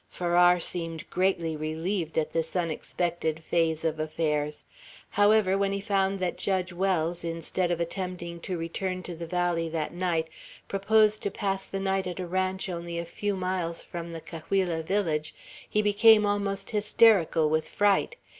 [0.09, 4.63] Farrar seemed greatly relieved at this unexpected phase of affairs.
[5.11, 9.69] However, when he found that Judge Wells, instead of attempting to return to the valley
[9.69, 10.27] that night,
[10.67, 14.81] proposed to pass the night at a ranch only a few miles from the Cahuilla
[14.81, 15.35] village,
[15.69, 18.15] he became almost hysterical with fright.